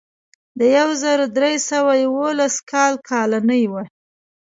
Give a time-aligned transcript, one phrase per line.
[0.59, 3.83] د یو زر درې سوه یوولس کال کالنۍ وه.